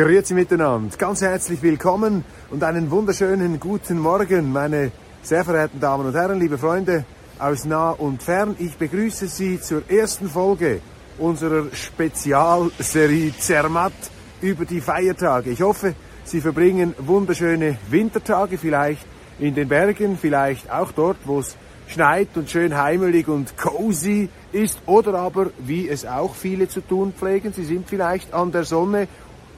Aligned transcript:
Grüezi 0.00 0.32
miteinander, 0.32 0.96
ganz 0.96 1.20
herzlich 1.20 1.60
willkommen 1.60 2.24
und 2.48 2.64
einen 2.64 2.90
wunderschönen 2.90 3.60
guten 3.60 3.98
Morgen, 3.98 4.50
meine 4.50 4.92
sehr 5.20 5.44
verehrten 5.44 5.78
Damen 5.78 6.06
und 6.06 6.14
Herren, 6.14 6.40
liebe 6.40 6.56
Freunde 6.56 7.04
aus 7.38 7.66
nah 7.66 7.90
und 7.90 8.22
fern. 8.22 8.56
Ich 8.58 8.78
begrüße 8.78 9.28
Sie 9.28 9.60
zur 9.60 9.82
ersten 9.90 10.30
Folge 10.30 10.80
unserer 11.18 11.66
Spezialserie 11.74 13.34
Zermatt 13.38 13.92
über 14.40 14.64
die 14.64 14.80
Feiertage. 14.80 15.50
Ich 15.50 15.60
hoffe, 15.60 15.94
Sie 16.24 16.40
verbringen 16.40 16.94
wunderschöne 16.96 17.76
Wintertage, 17.90 18.56
vielleicht 18.56 19.04
in 19.38 19.54
den 19.54 19.68
Bergen, 19.68 20.16
vielleicht 20.18 20.70
auch 20.72 20.92
dort, 20.92 21.18
wo 21.26 21.40
es 21.40 21.58
schneit 21.88 22.28
und 22.36 22.48
schön 22.48 22.74
heimelig 22.74 23.28
und 23.28 23.58
cozy 23.58 24.30
ist 24.52 24.80
oder 24.86 25.14
aber, 25.14 25.50
wie 25.58 25.90
es 25.90 26.06
auch 26.06 26.34
viele 26.34 26.68
zu 26.68 26.80
tun 26.80 27.12
pflegen, 27.12 27.52
Sie 27.52 27.64
sind 27.64 27.86
vielleicht 27.86 28.32
an 28.32 28.50
der 28.50 28.64
Sonne 28.64 29.08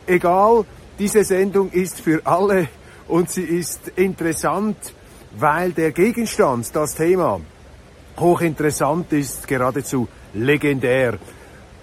egal, 0.06 0.64
diese 0.98 1.24
Sendung 1.24 1.70
ist 1.70 2.00
für 2.00 2.24
alle 2.24 2.68
und 3.08 3.30
sie 3.30 3.42
ist 3.42 3.88
interessant, 3.96 4.76
weil 5.38 5.72
der 5.72 5.92
Gegenstand, 5.92 6.74
das 6.74 6.94
Thema, 6.94 7.40
hochinteressant 8.18 9.12
ist, 9.12 9.48
geradezu 9.48 10.08
legendär. 10.34 11.18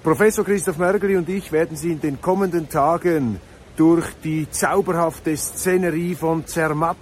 Professor 0.03 0.45
Christoph 0.45 0.77
Mörgeli 0.77 1.17
und 1.17 1.27
ich 1.27 1.51
werden 1.51 1.75
Sie 1.75 1.91
in 1.91 1.99
den 1.99 2.21
kommenden 2.21 2.69
Tagen 2.69 3.41
durch 3.75 4.05
die 4.23 4.49
zauberhafte 4.49 5.35
Szenerie 5.35 6.15
von 6.15 6.45
Zermatt 6.45 6.97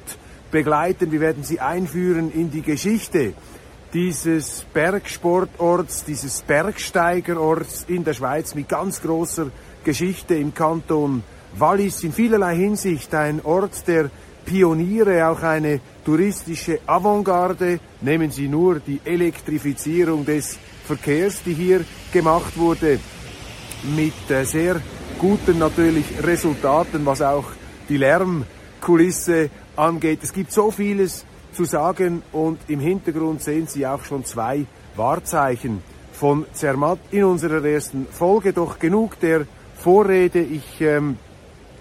begleiten. 0.49 1.11
Wir 1.11 1.19
werden 1.19 1.43
Sie 1.43 1.59
einführen 1.59 2.31
in 2.31 2.49
die 2.49 2.61
Geschichte 2.61 3.33
dieses 3.93 4.65
Bergsportorts, 4.73 6.03
dieses 6.03 6.41
Bergsteigerorts 6.41 7.85
in 7.87 8.03
der 8.03 8.13
Schweiz 8.13 8.53
mit 8.53 8.67
ganz 8.67 9.01
großer 9.01 9.47
Geschichte 9.87 10.35
im 10.35 10.53
Kanton 10.53 11.23
Wallis 11.57 12.03
in 12.03 12.11
vielerlei 12.11 12.57
Hinsicht 12.57 13.15
ein 13.15 13.39
Ort 13.45 13.87
der 13.87 14.11
Pioniere, 14.43 15.25
auch 15.25 15.41
eine 15.41 15.79
touristische 16.03 16.79
Avantgarde. 16.85 17.79
Nehmen 18.01 18.29
Sie 18.29 18.49
nur 18.49 18.81
die 18.81 18.99
Elektrifizierung 19.05 20.25
des 20.25 20.59
Verkehrs, 20.83 21.41
die 21.45 21.53
hier 21.53 21.85
gemacht 22.11 22.57
wurde, 22.57 22.99
mit 23.95 24.29
äh, 24.29 24.43
sehr 24.43 24.81
guten 25.19 25.57
natürlich 25.57 26.21
Resultaten, 26.21 27.05
was 27.05 27.21
auch 27.21 27.45
die 27.87 27.95
Lärmkulisse 27.95 29.49
angeht. 29.77 30.19
Es 30.21 30.33
gibt 30.33 30.51
so 30.51 30.69
vieles 30.69 31.23
zu 31.53 31.63
sagen 31.63 32.23
und 32.33 32.59
im 32.67 32.81
Hintergrund 32.81 33.41
sehen 33.41 33.67
Sie 33.67 33.87
auch 33.87 34.03
schon 34.03 34.25
zwei 34.25 34.65
Wahrzeichen 34.97 35.81
von 36.11 36.45
Zermatt 36.51 36.99
in 37.11 37.23
unserer 37.23 37.63
ersten 37.63 38.05
Folge. 38.11 38.51
Doch 38.51 38.79
genug 38.79 39.17
der 39.21 39.47
Vorrede. 39.77 40.39
Ich 40.39 40.81
ähm, 40.81 41.17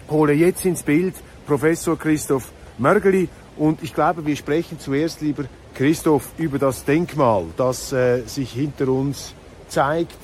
hole 0.08 0.32
jetzt 0.32 0.64
ins 0.64 0.82
Bild 0.82 1.14
Professor 1.46 1.98
Christoph 1.98 2.50
Mörgeli 2.78 3.28
und 3.56 3.82
ich 3.82 3.94
glaube, 3.94 4.26
wir 4.26 4.36
sprechen 4.36 4.78
zuerst, 4.78 5.20
lieber 5.22 5.44
Christoph, 5.74 6.30
über 6.38 6.58
das 6.58 6.84
Denkmal, 6.84 7.46
das 7.56 7.92
äh, 7.92 8.22
sich 8.22 8.52
hinter 8.52 8.88
uns 8.88 9.34
zeigt. 9.68 10.16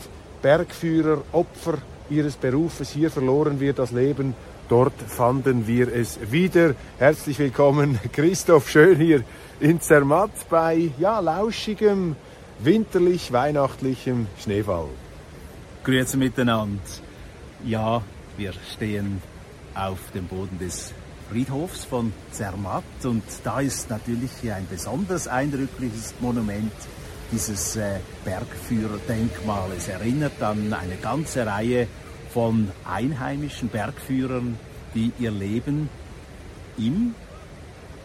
Bergführer, 0.42 1.22
Opfer 1.32 1.78
ihres 2.10 2.36
Berufes, 2.36 2.90
hier 2.90 3.10
verloren 3.10 3.60
wir 3.60 3.72
das 3.72 3.92
Leben, 3.92 4.34
dort 4.68 5.00
fanden 5.06 5.66
wir 5.66 5.94
es 5.94 6.18
wieder. 6.30 6.74
Herzlich 6.98 7.38
willkommen, 7.38 7.98
Christoph, 8.12 8.68
schön 8.68 8.98
hier 8.98 9.22
in 9.60 9.80
Zermatt 9.80 10.32
bei 10.50 10.90
ja, 10.98 11.20
lauschigem, 11.20 12.16
winterlich-weihnachtlichem 12.58 14.26
Schneefall. 14.38 14.88
Grüezi 15.84 16.16
miteinander. 16.16 16.80
Ja, 17.64 18.02
wir 18.36 18.52
stehen 18.74 19.22
auf 19.72 20.10
dem 20.12 20.26
Boden 20.26 20.58
des 20.58 20.92
Friedhofs 21.30 21.84
von 21.84 22.12
Zermatt 22.32 22.82
und 23.04 23.22
da 23.44 23.60
ist 23.60 23.88
natürlich 23.88 24.32
ein 24.52 24.66
besonders 24.68 25.28
eindrückliches 25.28 26.14
Monument 26.18 26.72
dieses 27.30 27.76
äh, 27.76 28.00
Bergführerdenkmal. 28.24 29.70
Es 29.76 29.86
erinnert 29.86 30.42
an 30.42 30.72
eine 30.72 30.96
ganze 30.96 31.46
Reihe 31.46 31.86
von 32.30 32.68
einheimischen 32.84 33.68
Bergführern, 33.68 34.58
die 34.96 35.12
ihr 35.20 35.30
Leben 35.30 35.88
im 36.76 37.14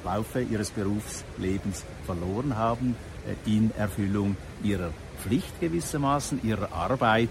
Laufe 0.06 0.42
ihres 0.42 0.70
Berufslebens 0.70 1.84
verloren 2.06 2.56
haben, 2.56 2.96
äh, 3.26 3.50
in 3.50 3.72
Erfüllung 3.76 4.38
ihrer 4.62 4.92
Pflicht 5.24 5.60
gewissermaßen, 5.60 6.42
ihrer 6.44 6.72
Arbeit. 6.72 7.30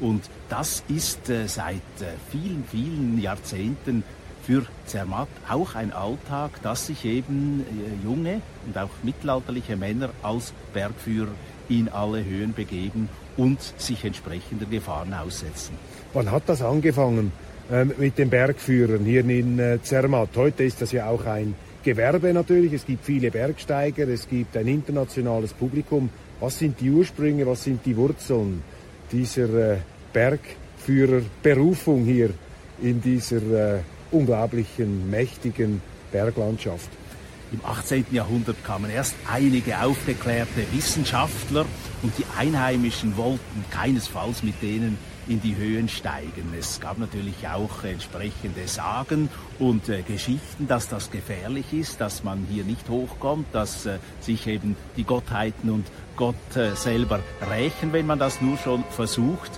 Und 0.00 0.22
das 0.48 0.82
ist 0.88 1.28
äh, 1.30 1.46
seit 1.46 1.76
äh, 2.00 2.06
vielen, 2.30 2.64
vielen 2.70 3.20
Jahrzehnten 3.20 4.04
für 4.42 4.66
Zermatt 4.86 5.28
auch 5.48 5.74
ein 5.74 5.92
Alltag, 5.92 6.62
dass 6.62 6.86
sich 6.86 7.04
eben 7.04 7.60
äh, 7.60 8.04
junge 8.04 8.40
und 8.66 8.76
auch 8.76 8.90
mittelalterliche 9.02 9.76
Männer 9.76 10.10
als 10.22 10.52
Bergführer 10.72 11.32
in 11.68 11.88
alle 11.88 12.24
Höhen 12.24 12.52
begeben 12.52 13.08
und 13.36 13.60
sich 13.78 14.04
entsprechender 14.04 14.66
Gefahren 14.66 15.14
aussetzen. 15.14 15.74
Wann 16.12 16.30
hat 16.30 16.42
das 16.46 16.62
angefangen 16.62 17.32
äh, 17.70 17.84
mit 17.84 18.18
den 18.18 18.30
Bergführern 18.30 19.04
hier 19.04 19.24
in 19.24 19.58
äh, 19.58 19.78
Zermatt? 19.82 20.30
Heute 20.36 20.64
ist 20.64 20.82
das 20.82 20.92
ja 20.92 21.08
auch 21.08 21.24
ein 21.24 21.54
Gewerbe 21.82 22.32
natürlich. 22.32 22.72
Es 22.72 22.86
gibt 22.86 23.04
viele 23.04 23.30
Bergsteiger, 23.30 24.08
es 24.08 24.28
gibt 24.28 24.56
ein 24.56 24.68
internationales 24.68 25.52
Publikum. 25.52 26.10
Was 26.40 26.58
sind 26.58 26.80
die 26.80 26.90
Ursprünge, 26.90 27.46
was 27.46 27.64
sind 27.64 27.84
die 27.86 27.96
Wurzeln 27.96 28.62
dieser 29.12 29.74
äh, 29.74 29.78
Bergführerberufung 30.12 32.04
hier 32.04 32.30
in 32.82 33.00
dieser 33.00 33.76
äh, 33.76 33.80
unglaublichen, 34.10 35.08
mächtigen 35.10 35.80
Berglandschaft? 36.10 36.90
Im 37.52 37.64
18. 37.64 38.06
Jahrhundert 38.10 38.64
kamen 38.64 38.90
erst 38.90 39.14
einige 39.32 39.80
aufgeklärte 39.80 40.66
Wissenschaftler 40.72 41.66
und 42.02 42.12
die 42.18 42.24
Einheimischen 42.36 43.16
wollten 43.16 43.64
keinesfalls 43.70 44.42
mit 44.42 44.60
denen 44.60 44.98
in 45.28 45.40
die 45.40 45.56
Höhen 45.56 45.88
steigen. 45.88 46.52
Es 46.58 46.80
gab 46.80 46.98
natürlich 46.98 47.48
auch 47.48 47.84
entsprechende 47.84 48.66
Sagen 48.66 49.28
und 49.58 49.88
äh, 49.88 50.02
Geschichten, 50.02 50.66
dass 50.68 50.88
das 50.88 51.10
gefährlich 51.10 51.72
ist, 51.72 52.00
dass 52.00 52.24
man 52.24 52.46
hier 52.50 52.64
nicht 52.64 52.88
hochkommt, 52.88 53.46
dass 53.52 53.86
äh, 53.86 53.98
sich 54.20 54.46
eben 54.46 54.76
die 54.96 55.04
Gottheiten 55.04 55.70
und 55.70 55.86
Gott 56.16 56.34
äh, 56.56 56.74
selber 56.74 57.20
rächen, 57.50 57.92
wenn 57.92 58.06
man 58.06 58.18
das 58.18 58.40
nur 58.40 58.56
schon 58.58 58.84
versucht. 58.90 59.52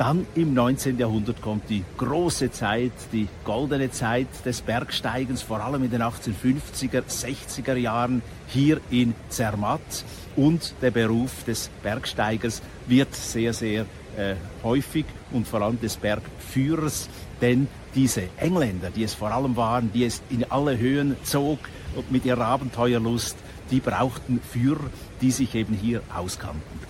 Dann 0.00 0.26
im 0.34 0.54
19. 0.54 0.98
Jahrhundert 0.98 1.42
kommt 1.42 1.68
die 1.68 1.84
große 1.98 2.50
Zeit, 2.50 2.92
die 3.12 3.28
goldene 3.44 3.90
Zeit 3.90 4.28
des 4.46 4.62
Bergsteigens, 4.62 5.42
vor 5.42 5.60
allem 5.60 5.84
in 5.84 5.90
den 5.90 6.00
1850er, 6.00 7.02
60er 7.02 7.76
Jahren 7.76 8.22
hier 8.46 8.80
in 8.90 9.14
Zermatt. 9.28 10.04
Und 10.36 10.72
der 10.80 10.90
Beruf 10.90 11.44
des 11.44 11.68
Bergsteigers 11.82 12.62
wird 12.86 13.14
sehr, 13.14 13.52
sehr 13.52 13.84
äh, 14.16 14.34
häufig 14.62 15.04
und 15.32 15.46
vor 15.46 15.62
allem 15.62 15.80
des 15.80 15.96
Bergführers, 15.96 17.08
denn 17.40 17.68
diese 17.94 18.22
Engländer, 18.36 18.90
die 18.90 19.04
es 19.04 19.14
vor 19.14 19.30
allem 19.30 19.56
waren, 19.56 19.92
die 19.92 20.04
es 20.04 20.22
in 20.30 20.44
alle 20.50 20.78
Höhen 20.78 21.16
zog 21.24 21.58
mit 22.10 22.24
ihrer 22.24 22.46
Abenteuerlust, 22.46 23.36
die 23.70 23.80
brauchten 23.80 24.40
Führer, 24.40 24.90
die 25.20 25.30
sich 25.30 25.54
eben 25.54 25.74
hier 25.74 26.02
auskannten. 26.14 26.80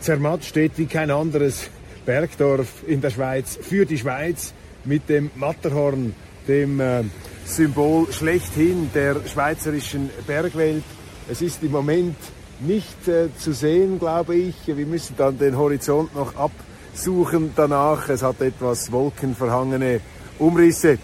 Zermatt 0.00 0.44
steht 0.44 0.72
wie 0.76 0.86
kein 0.86 1.10
anderes 1.10 1.70
Bergdorf 2.04 2.82
in 2.86 3.00
der 3.00 3.10
Schweiz 3.10 3.58
für 3.60 3.86
die 3.86 3.98
Schweiz 3.98 4.52
mit 4.84 5.08
dem 5.08 5.30
Matterhorn, 5.34 6.14
dem 6.46 6.80
äh, 6.80 7.04
Symbol 7.46 8.12
schlechthin 8.12 8.90
der 8.94 9.16
schweizerischen 9.26 10.10
Bergwelt. 10.26 10.84
Es 11.28 11.40
ist 11.40 11.62
im 11.62 11.72
Moment 11.72 12.16
nicht 12.66 13.08
äh, 13.08 13.28
zu 13.36 13.52
sehen, 13.52 13.98
glaube 13.98 14.34
ich. 14.34 14.54
Wir 14.66 14.86
müssen 14.86 15.14
dann 15.16 15.38
den 15.38 15.56
Horizont 15.56 16.14
noch 16.14 16.34
absuchen 16.36 17.52
danach. 17.54 18.08
Es 18.08 18.22
hat 18.22 18.40
etwas 18.40 18.90
wolkenverhangene 18.90 20.00
Umrisse. 20.38 20.98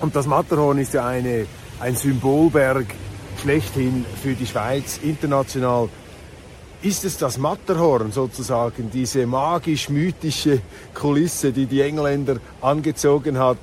Und 0.00 0.16
das 0.16 0.26
Matterhorn 0.26 0.78
ist 0.78 0.94
ja 0.94 1.06
eine, 1.06 1.46
ein 1.80 1.94
Symbolberg 1.94 2.86
schlechthin 3.40 4.04
für 4.22 4.34
die 4.34 4.46
Schweiz 4.46 4.98
international. 5.02 5.88
Ist 6.82 7.04
es 7.04 7.18
das 7.18 7.36
Matterhorn 7.36 8.10
sozusagen, 8.10 8.90
diese 8.90 9.26
magisch-mythische 9.26 10.60
Kulisse, 10.94 11.52
die 11.52 11.66
die 11.66 11.82
Engländer 11.82 12.36
angezogen 12.62 13.38
hat? 13.38 13.58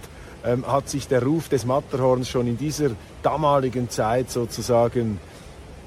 Ähm, 0.45 0.65
hat 0.68 0.88
sich 0.88 1.07
der 1.07 1.24
Ruf 1.24 1.50
des 1.50 1.65
Matterhorns 1.65 2.29
schon 2.29 2.47
in 2.47 2.57
dieser 2.57 2.91
damaligen 3.24 3.89
Zeit 3.89 4.29
sozusagen 4.29 5.19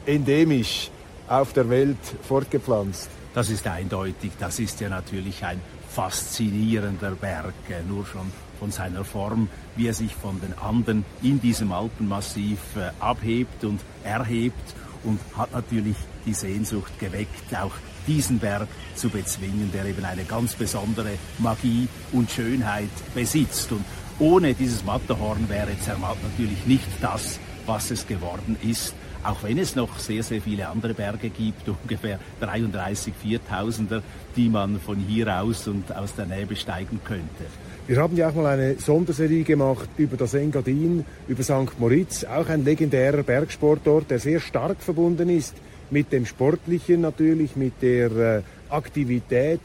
endemisch 0.07 0.91
auf 1.31 1.53
der 1.53 1.71
Welt 1.71 1.99
fortgepflanzt? 2.23 3.09
Das 3.33 3.49
ist 3.49 3.67
eindeutig. 3.67 4.33
Das 4.39 4.59
ist 4.59 4.81
ja 4.81 4.89
natürlich 4.89 5.45
ein 5.45 5.61
faszinierender 5.89 7.13
Berg, 7.13 7.55
äh, 7.69 7.83
nur 7.89 8.05
schon 8.05 8.33
von 8.59 8.71
seiner 8.71 9.05
Form, 9.05 9.49
wie 9.77 9.87
er 9.87 9.95
sich 9.95 10.15
von 10.15 10.41
den 10.41 10.53
anderen 10.59 11.05
in 11.23 11.41
diesem 11.41 11.73
Alpenmassiv 11.73 12.59
äh, 12.77 12.91
abhebt 13.01 13.65
und 13.65 13.81
erhebt 14.05 14.75
und 15.05 15.21
hat 15.37 15.53
natürlich 15.53 15.97
die 16.27 16.35
Sehnsucht 16.35 16.99
geweckt, 16.99 17.57
auch 17.57 17.73
diesen 18.07 18.39
Berg 18.41 18.69
zu 18.97 19.09
bezwingen, 19.09 19.71
der 19.73 19.87
eben 19.87 20.05
eine 20.05 20.25
ganz 20.25 20.55
besondere 20.55 21.13
Magie 21.39 21.89
und 22.13 22.31
Schönheit 22.31 22.91
besitzt. 23.15 23.71
Und 23.73 23.85
ohne 24.19 24.53
dieses 24.55 24.85
Matterhorn 24.85 25.49
wäre 25.49 25.79
Zermatt 25.79 26.19
natürlich 26.23 26.67
nicht 26.67 26.89
das, 27.01 27.39
was 27.67 27.91
es 27.91 28.07
geworden 28.07 28.57
ist. 28.63 28.95
Auch 29.23 29.43
wenn 29.43 29.59
es 29.59 29.77
noch 29.77 29.99
sehr, 29.99 30.23
sehr 30.23 30.41
viele 30.41 30.69
andere 30.69 30.95
Berge 30.95 31.29
gibt, 31.29 31.69
ungefähr 31.83 32.19
33 32.41 33.13
Viertausender, 33.15 34.03
die 34.37 34.49
man 34.49 34.81
von 34.81 34.97
hier 34.97 35.41
aus 35.41 35.69
und 35.69 35.95
aus 35.95 36.15
der 36.15 36.27
Nähe 36.27 36.47
besteigen 36.47 37.01
könnte. 37.05 37.45
Wir 37.87 37.99
haben 37.99 38.17
ja 38.17 38.29
auch 38.29 38.35
mal 38.35 38.47
eine 38.47 38.77
Sonderserie 38.79 39.43
gemacht 39.43 39.89
über 39.97 40.17
das 40.17 40.35
Engadin, 40.35 41.05
über 41.29 41.43
St. 41.43 41.79
Moritz, 41.79 42.25
auch 42.25 42.49
ein 42.49 42.65
legendärer 42.65 43.23
Bergsportort, 43.23 44.11
der 44.11 44.21
sehr 44.21 44.41
stark 44.41 44.81
verbunden 44.81 45.29
ist 45.29 45.55
mit 45.91 46.13
dem 46.13 46.25
Sportlichen 46.25 47.01
natürlich, 47.01 47.57
mit 47.57 47.83
der 47.83 48.11
äh, 48.13 48.43
Aktivität. 48.69 49.61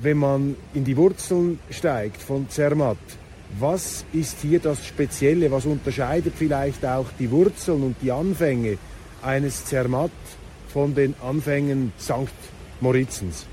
Wenn 0.00 0.18
man 0.18 0.56
in 0.74 0.84
die 0.84 0.96
Wurzeln 0.96 1.60
steigt 1.70 2.20
von 2.20 2.48
Zermatt, 2.48 2.98
was 3.58 4.04
ist 4.12 4.38
hier 4.40 4.60
das 4.60 4.84
Spezielle? 4.86 5.50
Was 5.50 5.66
unterscheidet 5.66 6.34
vielleicht 6.36 6.84
auch 6.84 7.06
die 7.18 7.30
Wurzeln 7.30 7.82
und 7.82 7.96
die 8.02 8.12
Anfänge 8.12 8.78
eines 9.22 9.64
Zermatt 9.64 10.10
von 10.68 10.94
den 10.94 11.14
Anfängen 11.22 11.92
St. 12.00 12.30
Moritzens? 12.80 13.46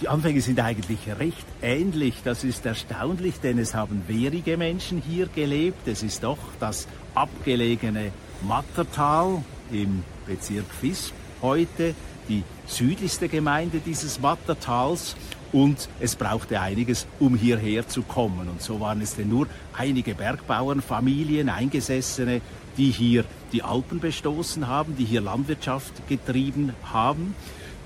Die 0.00 0.08
Anfänge 0.08 0.40
sind 0.42 0.60
eigentlich 0.60 0.98
recht 1.18 1.46
ähnlich. 1.62 2.16
Das 2.22 2.44
ist 2.44 2.66
erstaunlich, 2.66 3.40
denn 3.40 3.58
es 3.58 3.74
haben 3.74 4.02
wenige 4.08 4.56
Menschen 4.56 5.00
hier 5.00 5.26
gelebt. 5.26 5.88
Es 5.88 6.02
ist 6.02 6.22
doch 6.22 6.38
das 6.60 6.86
abgelegene 7.14 8.12
Mattertal 8.42 9.42
im 9.72 10.02
Bezirk 10.26 10.66
Visp 10.82 11.14
heute, 11.40 11.94
die 12.28 12.42
südlichste 12.66 13.28
Gemeinde 13.28 13.80
dieses 13.84 14.20
Mattertals 14.20 15.16
und 15.56 15.88
es 16.00 16.16
brauchte 16.16 16.60
einiges, 16.60 17.06
um 17.18 17.34
hierher 17.34 17.88
zu 17.88 18.02
kommen. 18.02 18.46
Und 18.46 18.60
so 18.60 18.78
waren 18.78 19.00
es 19.00 19.16
denn 19.16 19.30
nur 19.30 19.46
einige 19.72 20.14
Bergbauernfamilien, 20.14 21.48
Eingesessene, 21.48 22.42
die 22.76 22.90
hier 22.90 23.24
die 23.54 23.62
Alpen 23.62 23.98
bestoßen 23.98 24.66
haben, 24.66 24.96
die 24.98 25.06
hier 25.06 25.22
Landwirtschaft 25.22 26.06
getrieben 26.10 26.74
haben. 26.92 27.34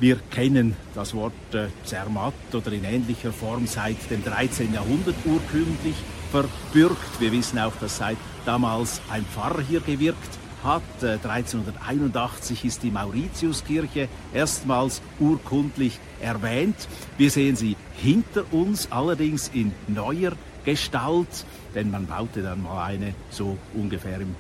Wir 0.01 0.17
kennen 0.33 0.75
das 0.97 1.15
Wort 1.15 1.33
äh, 1.53 1.69
Zermatt 1.85 2.35
oder 2.53 2.73
in 2.73 2.83
ähnlicher 2.83 3.33
Form 3.33 3.69
seit 3.69 4.11
dem 4.11 4.25
13. 4.25 4.75
Jahrhundert 4.75 5.15
urkündlich 5.25 5.95
verbürgt. 6.33 7.21
Wir 7.21 7.31
wissen 7.31 7.61
auch, 7.61 7.77
dass 7.81 7.99
seit 7.99 8.17
damals 8.45 9.01
ein 9.13 9.25
Pfarrer 9.25 9.63
hier 9.63 9.81
gewirkt 9.81 10.40
hat. 10.63 10.83
1381 11.03 12.65
äh, 12.65 12.67
ist 12.69 12.83
die 12.83 12.91
Mauritiuskirche 12.91 14.09
erstmals 14.33 15.03
urkundlich 15.19 15.99
erwähnt. 16.21 16.77
Wir 17.17 17.31
sehen 17.31 17.57
sie 17.57 17.77
hinter 17.97 18.45
uns, 18.53 18.91
allerdings 18.91 19.51
in 19.53 19.73
neuer 19.89 20.33
Gestalt, 20.65 21.45
denn 21.75 21.91
man 21.91 22.07
baute 22.07 22.43
dann 22.43 22.63
mal 22.63 22.85
eine 22.85 23.15
so 23.31 23.57
ungefähr 23.75 24.21
im 24.21 24.35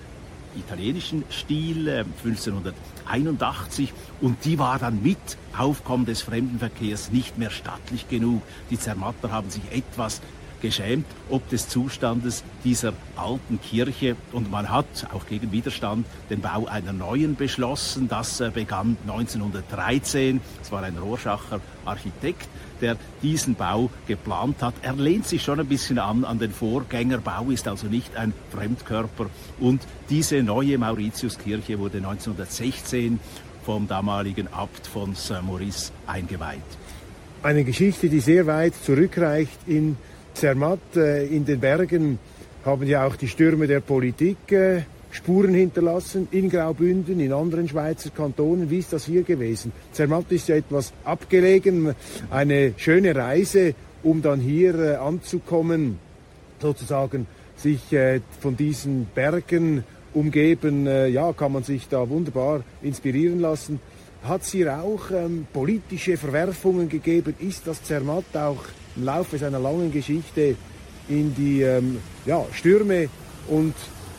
italienischen 0.57 1.25
Stil 1.31 1.89
1581 2.25 3.89
äh, 3.89 3.93
und 4.25 4.45
die 4.45 4.59
war 4.59 4.79
dann 4.79 5.03
mit 5.03 5.19
Aufkommen 5.57 6.07
des 6.07 6.23
Fremdenverkehrs 6.23 7.13
nicht 7.13 7.39
mehr 7.39 7.51
stattlich 7.51 8.09
genug. 8.09 8.43
Die 8.71 8.79
Zermatter 8.79 9.31
haben 9.31 9.51
sich 9.51 9.63
etwas 9.71 10.21
geschämt 10.61 11.07
ob 11.29 11.49
des 11.49 11.69
Zustandes 11.69 12.43
dieser 12.65 12.93
alten 13.17 13.61
Kirche. 13.61 14.17
Und 14.33 14.51
man 14.51 14.71
hat 14.71 14.87
auch 15.13 15.27
gegen 15.27 15.53
Widerstand 15.53 16.07
den 16.29 16.41
Bau 16.41 16.67
einer 16.67 16.93
neuen 16.93 17.37
beschlossen. 17.37 18.09
Das 18.09 18.41
äh, 18.41 18.51
begann 18.53 18.97
1913. 19.07 20.41
Es 20.61 20.73
war 20.73 20.83
ein 20.83 20.99
Rohrschacher 20.99 21.61
Architekt, 21.85 22.49
der 22.81 22.97
diesen 23.23 23.55
Bau 23.55 23.91
geplant 24.07 24.63
hat. 24.63 24.75
Er 24.83 24.95
lehnt 24.95 25.27
sich 25.27 25.43
schon 25.43 25.61
ein 25.61 25.67
bisschen 25.67 25.99
an 25.99 26.25
an 26.25 26.39
den 26.39 26.53
Vorgängerbau, 26.53 27.51
ist 27.51 27.69
also 27.69 27.87
nicht 27.87 28.17
ein 28.17 28.33
Fremdkörper. 28.51 29.27
Und 29.59 29.83
diese 30.09 30.43
neue 30.43 30.79
Mauritiuskirche 30.79 31.79
wurde 31.79 31.99
1916 31.99 33.21
vom 33.65 33.87
damaligen 33.87 34.49
Abt 34.49 34.87
von 34.87 35.15
Saint-Maurice 35.15 35.93
eingeweiht. 36.07 36.63
Eine 37.43 37.65
Geschichte, 37.65 38.09
die 38.09 38.21
sehr 38.21 38.47
weit 38.47 38.75
zurückreicht 38.75 39.59
in 39.67 39.97
Zermatt 40.35 40.97
äh, 40.97 41.27
in 41.27 41.45
den 41.45 41.61
Bergen 41.61 42.19
haben 42.65 42.87
ja 42.87 43.07
auch 43.07 43.17
die 43.17 43.29
Stürme 43.29 43.67
der 43.67 43.81
Politik 43.81 44.53
äh, 44.53 44.83
Spuren 45.11 45.55
hinterlassen, 45.55 46.29
in 46.31 46.49
Graubünden, 46.49 47.19
in 47.19 47.33
anderen 47.33 47.69
Schweizer 47.69 48.11
Kantonen. 48.11 48.71
Wie 48.71 48.79
ist 48.79 48.93
das 48.93 49.05
hier 49.05 49.23
gewesen? 49.23 49.73
Zermatt 49.93 50.27
ist 50.31 50.49
ja 50.49 50.57
etwas 50.57 50.93
abgelegen, 51.05 51.95
eine 52.31 52.75
schöne 52.77 53.15
Reise, 53.17 53.75
um 54.03 54.23
dann 54.23 54.41
hier 54.41 54.75
äh, 54.79 54.95
anzukommen, 54.97 55.99
sozusagen 56.61 57.27
sich 57.57 57.81
von 58.41 58.57
diesen 58.57 59.07
Bergen 59.15 59.85
umgeben, 60.15 60.87
ja, 60.87 61.31
kann 61.35 61.53
man 61.53 61.63
sich 61.63 61.89
da 61.89 62.09
wunderbar 62.09 62.65
inspirieren 62.81 63.39
lassen. 63.39 63.81
Hat 64.23 64.43
es 64.43 64.53
hier 64.53 64.79
auch 64.83 65.11
ähm, 65.11 65.47
politische 65.53 66.17
Verwerfungen 66.17 66.89
gegeben? 66.89 67.35
Ist 67.39 67.67
das 67.67 67.83
Zermatt 67.83 68.25
auch 68.35 68.65
im 69.01 69.07
Laufe 69.07 69.39
seiner 69.39 69.59
langen 69.59 69.91
Geschichte 69.91 70.57
in 71.09 71.35
die 71.35 71.63
ähm, 71.63 71.99
ja, 72.27 72.45
Stürme 72.53 73.09
und 73.49 73.75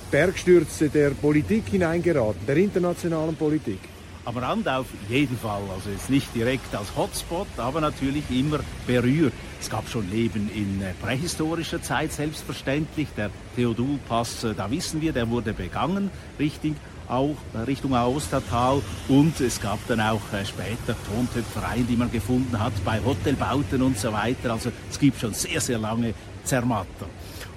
Bergstürze 0.09 0.89
der 0.89 1.11
Politik 1.11 1.65
hineingeraten, 1.69 2.45
der 2.47 2.57
internationalen 2.57 3.35
Politik. 3.35 3.79
Am 4.23 4.37
Rand 4.37 4.67
auf 4.67 4.85
jeden 5.09 5.35
Fall, 5.35 5.63
also 5.73 5.89
jetzt 5.89 6.11
nicht 6.11 6.35
direkt 6.35 6.75
als 6.75 6.95
Hotspot, 6.95 7.47
aber 7.57 7.81
natürlich 7.81 8.23
immer 8.29 8.59
berührt. 8.85 9.33
Es 9.59 9.67
gab 9.67 9.89
schon 9.89 10.11
Leben 10.11 10.47
in 10.53 10.79
äh, 10.79 10.93
prähistorischer 11.01 11.81
Zeit, 11.81 12.11
selbstverständlich. 12.11 13.07
Der 13.17 13.31
Theodulpass, 13.55 14.43
äh, 14.43 14.53
da 14.53 14.69
wissen 14.69 15.01
wir, 15.01 15.11
der 15.11 15.27
wurde 15.27 15.53
begangen, 15.53 16.11
richtig 16.37 16.75
auch 17.07 17.35
Richtung 17.65 17.95
Aostatal 17.95 18.81
und 19.09 19.41
es 19.41 19.59
gab 19.59 19.79
dann 19.87 19.99
auch 19.99 20.21
äh, 20.33 20.45
später 20.45 20.95
Tontöpfereien, 21.07 21.87
die 21.87 21.95
man 21.95 22.11
gefunden 22.11 22.59
hat 22.59 22.73
bei 22.85 23.03
Hotelbauten 23.03 23.81
und 23.81 23.97
so 23.97 24.13
weiter. 24.13 24.51
Also 24.51 24.71
es 24.87 24.99
gibt 24.99 25.19
schon 25.19 25.33
sehr, 25.33 25.59
sehr 25.61 25.79
lange 25.79 26.13
Zermatter. 26.43 27.07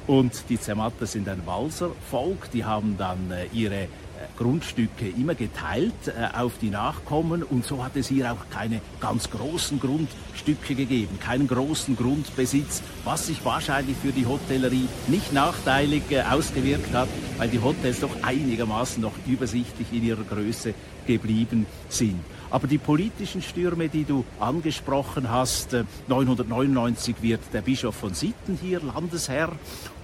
Und 0.06 0.32
die 0.48 0.58
Zermatter 0.58 1.06
sind 1.06 1.28
ein 1.28 1.46
Walservolk, 1.46 2.50
die 2.50 2.64
haben 2.64 2.96
dann 2.98 3.32
ihre 3.52 3.88
Grundstücke 4.36 5.08
immer 5.08 5.34
geteilt 5.34 5.92
äh, 6.08 6.36
auf 6.36 6.52
die 6.60 6.70
Nachkommen 6.70 7.42
und 7.42 7.64
so 7.64 7.84
hat 7.84 7.96
es 7.96 8.08
hier 8.08 8.32
auch 8.32 8.50
keine 8.50 8.80
ganz 9.00 9.30
großen 9.30 9.80
Grundstücke 9.80 10.74
gegeben, 10.74 11.18
keinen 11.20 11.46
großen 11.46 11.96
Grundbesitz, 11.96 12.82
was 13.04 13.26
sich 13.26 13.44
wahrscheinlich 13.44 13.96
für 13.96 14.12
die 14.12 14.26
Hotellerie 14.26 14.88
nicht 15.08 15.32
nachteilig 15.32 16.02
äh, 16.10 16.22
ausgewirkt 16.22 16.92
hat, 16.92 17.08
weil 17.38 17.48
die 17.48 17.60
Hotels 17.60 18.00
doch 18.00 18.22
einigermaßen 18.22 19.02
noch 19.02 19.14
übersichtlich 19.26 19.88
in 19.92 20.04
ihrer 20.04 20.24
Größe 20.24 20.74
geblieben 21.06 21.66
sind. 21.88 22.20
Aber 22.50 22.68
die 22.68 22.78
politischen 22.78 23.42
Stürme, 23.42 23.88
die 23.88 24.04
du 24.04 24.24
angesprochen 24.38 25.30
hast, 25.30 25.76
999 26.06 27.16
äh, 27.16 27.22
wird 27.22 27.40
der 27.52 27.62
Bischof 27.62 27.96
von 27.96 28.14
Sitten 28.14 28.58
hier 28.60 28.80
Landesherr 28.80 29.52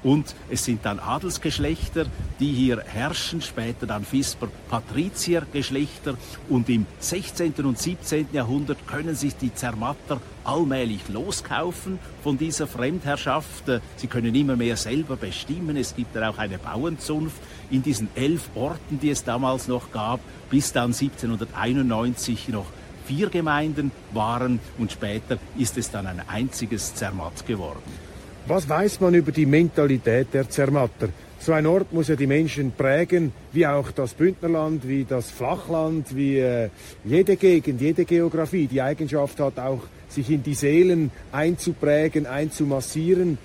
und 0.03 0.35
es 0.51 0.65
sind 0.65 0.85
dann 0.85 0.99
Adelsgeschlechter, 0.99 2.07
die 2.39 2.53
hier 2.53 2.83
herrschen, 2.87 3.43
später 3.43 3.87
dann 3.87 4.07
Visper 4.11 4.49
Patriziergeschlechter 4.69 6.15
und 6.49 6.69
im 6.69 6.87
16. 6.99 7.53
und 7.65 7.79
17. 7.79 8.29
Jahrhundert 8.33 8.87
können 8.87 9.15
sich 9.15 9.37
die 9.37 9.55
Zermatter 9.55 10.21
allmählich 10.45 11.09
loskaufen 11.09 11.99
von 12.23 12.39
dieser 12.39 12.67
Fremdherrschaft. 12.67 13.65
Sie 13.97 14.07
können 14.07 14.35
immer 14.35 14.57
mehr 14.57 14.77
selber 14.77 15.17
bestimmen. 15.17 15.77
Es 15.77 15.95
gibt 15.95 16.17
dann 16.17 16.25
auch 16.25 16.39
eine 16.39 16.59
Bauernzunft 16.59 17.41
in 17.71 17.83
diesen 17.83 18.09
elf 18.15 18.49
Orten, 18.55 18.99
die 19.01 19.11
es 19.11 19.25
damals 19.25 19.69
noch 19.69 19.93
gab, 19.93 20.21
bis 20.49 20.73
dann 20.73 20.93
1791 20.93 22.49
noch 22.49 22.67
vier 23.07 23.29
Gemeinden 23.29 23.91
waren 24.13 24.61
und 24.79 24.93
später 24.93 25.39
ist 25.59 25.77
es 25.77 25.91
dann 25.91 26.07
ein 26.07 26.23
einziges 26.29 26.95
Zermatt 26.95 27.47
geworden. 27.47 28.10
Was 28.51 28.69
weiß 28.69 28.99
man 28.99 29.15
über 29.15 29.31
die 29.31 29.47
Mentalität 29.47 30.35
der 30.35 30.51
Zermatter? 30.51 31.11
So 31.39 31.53
ein 31.53 31.69
Ort 31.69 31.93
muss 31.93 32.09
ja 32.09 32.17
die 32.17 32.27
Menschen 32.27 32.73
prägen, 32.73 33.33
wie 33.53 33.65
auch 33.65 33.93
das 33.93 34.13
Bündnerland, 34.13 34.89
wie 34.89 35.05
das 35.05 35.31
Flachland, 35.31 36.17
wie 36.17 36.39
äh, 36.41 36.69
jede 37.05 37.37
Gegend, 37.37 37.81
jede 37.81 38.05
Geografie 38.05 38.67
die 38.67 38.83
Eigenschaft 38.83 39.39
hat, 39.39 39.57
auch 39.61 39.83
sich 40.09 40.29
in 40.31 40.43
die 40.43 40.55
Seelen 40.55 41.13
einzuprägen, 41.31 42.27
einzumassieren. 42.27 43.39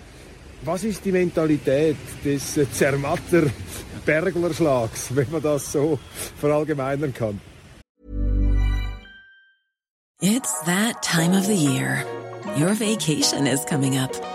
Was 0.64 0.84
ist 0.84 1.06
die 1.06 1.12
Mentalität 1.12 1.98
des 2.26 2.58
äh, 2.58 2.66
Zermatter 2.72 3.44
Berglerschlags, 4.08 5.10
wenn 5.16 5.30
man 5.30 5.44
das 5.44 5.72
so 5.72 6.00
verallgemeinern 6.42 7.14
kann? 7.14 7.40
It's 10.20 10.62
that 10.66 11.04
time 11.04 11.38
of 11.38 11.46
the 11.46 11.54
year. 11.54 12.04
Your 12.58 12.74
vacation 12.74 13.46
is 13.46 13.64
coming 13.66 14.00
up. 14.00 14.35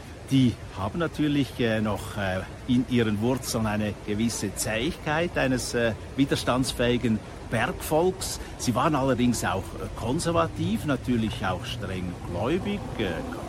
die 0.31 0.53
haben 0.77 0.99
natürlich 0.99 1.59
äh, 1.59 1.81
noch 1.81 2.17
äh, 2.17 2.39
in 2.67 2.85
ihren 2.89 3.21
Wurzeln 3.21 3.67
eine 3.67 3.93
gewisse 4.07 4.55
Zähigkeit 4.55 5.37
eines 5.37 5.75
widerstandsfähigen 6.15 7.19
Bergvolks. 7.49 8.39
Sie 8.57 8.73
waren 8.73 8.95
allerdings 8.95 9.43
auch 9.43 9.63
konservativ, 9.97 10.85
natürlich 10.85 11.45
auch 11.45 11.65
streng 11.65 12.13
gläubig, 12.31 12.79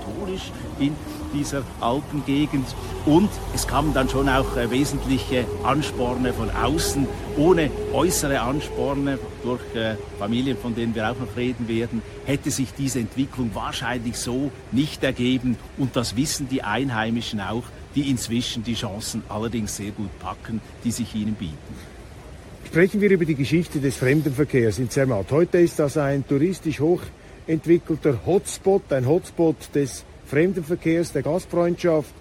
katholisch 0.02 0.50
in 0.78 0.94
dieser 1.34 1.62
alten 1.80 2.24
Gegend. 2.24 2.66
Und 3.06 3.30
es 3.54 3.66
kamen 3.66 3.94
dann 3.94 4.08
schon 4.08 4.28
auch 4.28 4.56
wesentliche 4.70 5.44
Ansporne 5.64 6.32
von 6.32 6.50
außen, 6.50 7.06
ohne 7.36 7.70
äußere 7.92 8.40
Ansporne 8.40 9.18
durch 9.42 9.60
Familien, 10.18 10.56
von 10.56 10.74
denen 10.74 10.94
wir 10.94 11.10
auch 11.10 11.18
noch 11.18 11.36
reden 11.36 11.68
werden, 11.68 12.02
hätte 12.26 12.50
sich 12.50 12.72
diese 12.76 13.00
Entwicklung 13.00 13.50
wahrscheinlich 13.54 14.16
so 14.16 14.50
nicht 14.70 15.02
ergeben. 15.02 15.56
Und 15.78 15.96
das 15.96 16.16
wissen 16.16 16.48
die 16.48 16.62
Einheimischen 16.62 17.40
auch, 17.40 17.64
die 17.94 18.10
inzwischen 18.10 18.62
die 18.62 18.74
Chancen 18.74 19.22
allerdings 19.28 19.76
sehr 19.76 19.90
gut 19.90 20.16
packen, 20.18 20.60
die 20.84 20.90
sich 20.90 21.14
ihnen 21.14 21.34
bieten. 21.34 21.56
Sprechen 22.66 23.02
wir 23.02 23.10
über 23.10 23.26
die 23.26 23.34
Geschichte 23.34 23.80
des 23.80 23.96
Fremdenverkehrs 23.96 24.78
in 24.78 24.88
Zermatt. 24.88 25.26
Heute 25.30 25.58
ist 25.58 25.78
das 25.78 25.98
ein 25.98 26.26
touristisch 26.26 26.80
hochentwickelter 27.46 28.26
Hotspot, 28.26 28.92
ein 28.92 29.06
Hotspot 29.06 29.56
des 29.74 30.04
Fremdenverkehrs, 30.26 31.12
der 31.12 31.22
Gastfreundschaft. 31.22 32.12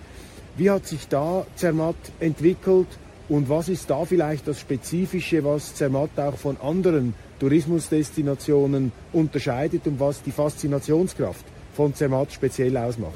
Wie 0.58 0.70
hat 0.70 0.86
sich 0.86 1.08
da 1.08 1.46
Zermatt 1.56 1.96
entwickelt 2.20 2.88
und 3.30 3.50
was 3.50 3.70
ist 3.70 3.90
da 3.90 4.04
vielleicht 4.04 4.48
das 4.48 4.60
Spezifische, 4.60 5.44
was 5.44 5.76
Zermatt 5.76 6.12
auch 6.18 6.36
von 6.36 6.58
anderen 6.58 7.14
Tourismusdestinationen 7.40 8.92
unterscheidet 9.14 9.88
und 9.88 10.00
was 10.00 10.22
die 10.22 10.32
Faszinationskraft 10.32 11.46
von 11.74 11.96
Zermatt 11.96 12.34
speziell 12.34 12.76
ausmacht? 12.76 13.14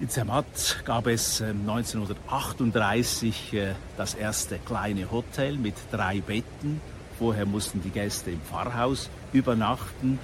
In 0.00 0.08
Zermatt 0.08 0.82
gab 0.84 1.06
es 1.06 1.40
1938 1.40 3.52
ähm, 3.52 3.58
äh, 3.58 3.72
das 3.96 4.14
erste 4.14 4.58
kleine 4.58 5.10
Hotel 5.10 5.56
mit 5.56 5.74
drei 5.90 6.20
Betten. 6.20 6.80
Vorher 7.18 7.46
mussten 7.46 7.80
die 7.80 7.90
Gäste 7.90 8.32
im 8.32 8.40
Pfarrhaus 8.40 9.08
übernachten 9.32 10.18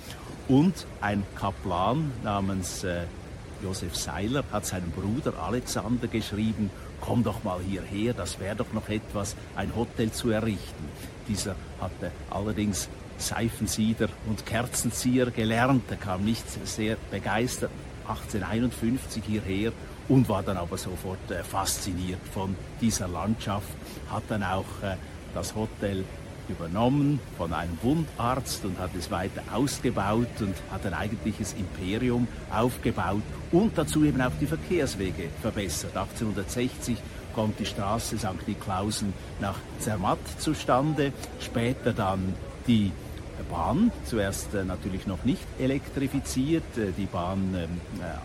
und 0.48 0.86
ein 1.00 1.24
Kaplan 1.36 2.10
namens 2.24 2.84
äh, 2.84 3.04
Josef 3.62 3.96
Seiler 3.96 4.44
hat 4.52 4.66
seinem 4.66 4.90
Bruder 4.90 5.34
Alexander 5.38 6.06
geschrieben, 6.06 6.70
komm 7.00 7.24
doch 7.24 7.42
mal 7.44 7.60
hierher, 7.60 8.14
das 8.14 8.38
wäre 8.40 8.56
doch 8.56 8.72
noch 8.72 8.88
etwas, 8.88 9.36
ein 9.56 9.74
Hotel 9.74 10.10
zu 10.12 10.30
errichten. 10.30 10.88
Dieser 11.26 11.54
hatte 11.80 12.10
allerdings 12.30 12.88
Seifensieder 13.18 14.08
und 14.28 14.46
Kerzenzieher 14.46 15.30
gelernt, 15.30 15.84
er 15.90 15.96
kam 15.96 16.24
nicht 16.24 16.44
sehr 16.66 16.96
begeistert 17.10 17.70
1851 18.06 19.22
hierher 19.24 19.72
und 20.08 20.28
war 20.28 20.42
dann 20.42 20.56
aber 20.56 20.78
sofort 20.78 21.30
äh, 21.30 21.42
fasziniert 21.42 22.20
von 22.32 22.56
dieser 22.80 23.08
Landschaft, 23.08 23.68
hat 24.10 24.22
dann 24.28 24.42
auch 24.42 24.64
äh, 24.82 24.96
das 25.34 25.54
Hotel 25.54 26.04
übernommen 26.48 27.20
von 27.36 27.52
einem 27.52 27.78
Wundarzt 27.82 28.64
und 28.64 28.78
hat 28.78 28.90
es 28.96 29.10
weiter 29.10 29.42
ausgebaut 29.52 30.28
und 30.40 30.54
hat 30.70 30.86
ein 30.86 30.94
eigentliches 30.94 31.54
Imperium 31.54 32.28
aufgebaut 32.50 33.22
und 33.52 33.76
dazu 33.76 34.04
eben 34.04 34.20
auch 34.20 34.32
die 34.40 34.46
Verkehrswege 34.46 35.28
verbessert. 35.42 35.96
1860 35.96 36.98
kommt 37.34 37.58
die 37.58 37.66
Straße 37.66 38.18
St. 38.18 38.46
Niklausen 38.46 39.12
nach 39.40 39.56
Zermatt 39.78 40.18
zustande, 40.38 41.12
später 41.40 41.92
dann 41.92 42.34
die 42.66 42.92
Bahn, 43.44 43.90
zuerst 44.04 44.54
äh, 44.54 44.64
natürlich 44.64 45.06
noch 45.06 45.24
nicht 45.24 45.46
elektrifiziert, 45.58 46.64
äh, 46.76 46.92
die 46.96 47.06
Bahn 47.06 47.54
äh, 47.54 47.66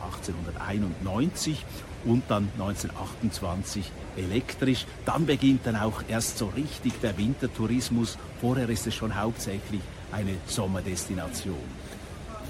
1891 0.03 1.65
und 2.05 2.23
dann 2.27 2.49
1928 2.53 3.91
elektrisch. 4.17 4.85
Dann 5.05 5.25
beginnt 5.25 5.65
dann 5.65 5.75
auch 5.75 6.03
erst 6.07 6.37
so 6.37 6.47
richtig 6.47 6.99
der 7.01 7.17
Wintertourismus. 7.17 8.17
Vorher 8.41 8.69
ist 8.69 8.87
es 8.87 8.95
schon 8.95 9.19
hauptsächlich 9.19 9.81
eine 10.11 10.33
Sommerdestination. 10.47 11.55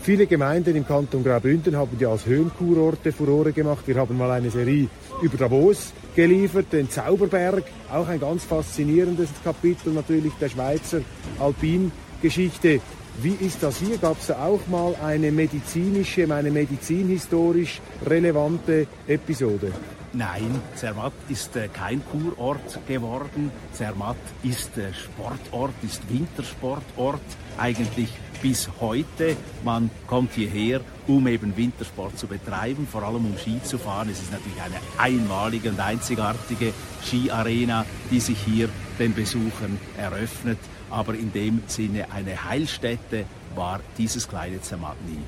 Viele 0.01 0.27
Gemeinden 0.27 0.75
im 0.75 0.85
Kanton 0.85 1.23
Graubünden 1.23 1.77
haben 1.77 1.97
ja 1.97 2.09
als 2.09 2.25
Höhenkurorte 2.25 3.13
Furore 3.13 3.53
gemacht. 3.53 3.87
Wir 3.87 3.95
haben 3.95 4.17
mal 4.17 4.31
eine 4.31 4.49
Serie 4.49 4.89
über 5.21 5.37
Davos 5.37 5.93
geliefert, 6.13 6.73
den 6.73 6.89
Zauberberg, 6.89 7.63
auch 7.89 8.09
ein 8.09 8.19
ganz 8.19 8.43
faszinierendes 8.43 9.29
Kapitel 9.45 9.93
natürlich 9.93 10.33
der 10.41 10.49
Schweizer 10.49 10.99
Alpin 11.39 11.89
Geschichte. 12.23 12.79
Wie 13.21 13.35
ist 13.45 13.61
das 13.61 13.77
hier? 13.77 13.97
Gab 13.99 14.19
es 14.19 14.31
auch 14.31 14.65
mal 14.67 14.95
eine 15.03 15.31
medizinische, 15.31 16.23
eine 16.33 16.49
medizinhistorisch 16.49 17.81
relevante 18.07 18.87
Episode? 19.07 19.71
Nein, 20.13 20.61
Zermatt 20.75 21.13
ist 21.27 21.55
äh, 21.55 21.67
kein 21.67 22.01
Kurort 22.05 22.79
geworden. 22.87 23.51
Zermatt 23.73 24.15
ist 24.43 24.77
äh, 24.77 24.93
Sportort, 24.93 25.73
ist 25.83 26.01
Wintersportort, 26.09 27.21
eigentlich 27.57 28.09
bis 28.41 28.69
heute. 28.79 29.35
Man 29.63 29.89
kommt 30.07 30.33
hierher, 30.33 30.81
um 31.07 31.27
eben 31.27 31.55
Wintersport 31.55 32.17
zu 32.17 32.27
betreiben, 32.27 32.87
vor 32.91 33.03
allem 33.03 33.25
um 33.25 33.37
Ski 33.37 33.61
zu 33.63 33.77
fahren. 33.77 34.09
Es 34.09 34.21
ist 34.21 34.31
natürlich 34.31 34.61
eine 34.61 34.75
einmalige 34.97 35.69
und 35.69 35.79
einzigartige 35.79 36.73
Skiarena, 37.03 37.85
die 38.11 38.19
sich 38.19 38.37
hier 38.39 38.69
den 38.99 39.13
Besuchern 39.13 39.77
eröffnet 39.97 40.57
aber 40.93 41.15
in 41.15 41.33
dem 41.33 41.63
Sinne 41.67 42.11
eine 42.11 42.43
Heilstätte 42.47 43.25
war 43.55 43.79
dieses 43.97 44.27
kleine 44.27 44.61
Zermatt 44.61 44.97
nie. 45.07 45.23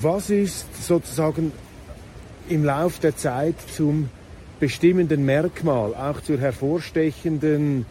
Was 0.00 0.28
ist 0.28 0.84
sozusagen 0.84 1.52
im 2.48 2.64
Lauf 2.64 2.98
der 2.98 3.16
Zeit 3.16 3.54
zum 3.74 4.08
bestimmenden 4.58 5.24
Merkmal, 5.24 5.94
auch 5.94 6.20
zur 6.20 6.38
hervorstechenden 6.38 7.86